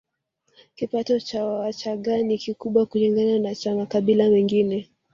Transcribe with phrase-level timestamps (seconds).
[0.75, 4.89] Kipato cha Wachagga ni kikubwa kulingana na cha makabila mengine